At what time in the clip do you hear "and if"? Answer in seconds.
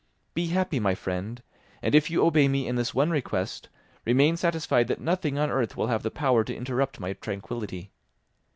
1.83-2.09